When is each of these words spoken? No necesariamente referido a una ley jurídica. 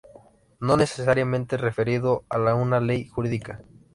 No 0.59 0.77
necesariamente 0.77 1.57
referido 1.57 2.25
a 2.27 2.55
una 2.55 2.79
ley 2.79 3.05
jurídica. 3.05 3.61